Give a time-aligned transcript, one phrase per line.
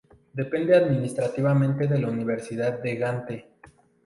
[0.33, 3.47] Depende administrativamente de la Universidad de Gante.